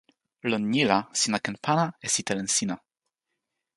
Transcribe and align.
lon 0.49 0.63
ni 0.73 0.81
la 0.89 0.97
sina 1.19 1.37
ken 1.43 1.57
pana 1.65 1.85
e 2.05 2.07
sitelen 2.13 2.49
sina. 2.57 2.75